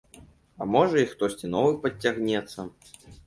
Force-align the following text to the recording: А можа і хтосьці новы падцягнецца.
А 0.63 0.67
можа 0.75 0.95
і 1.03 1.09
хтосьці 1.11 1.51
новы 1.57 1.77
падцягнецца. 1.85 2.67